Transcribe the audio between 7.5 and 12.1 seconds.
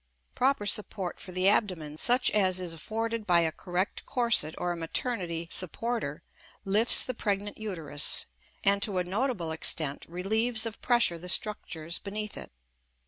uterus, and to a notable extent relieves of pressure the structures